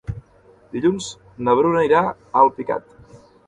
[0.71, 1.11] Dilluns
[1.49, 3.01] na Bruna irà a Alpicat.